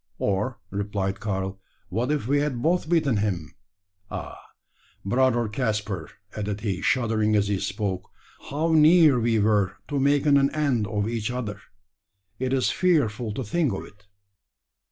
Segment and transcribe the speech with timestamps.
[0.17, 3.53] "Or," replied Karl, "what if we had both beaten him?
[4.09, 4.35] Ah!
[5.05, 8.09] brother Caspar," added he, shuddering as he spoke,
[8.49, 11.61] "how near we were to making an end of each other!
[12.39, 14.07] It's fearful to think of it!"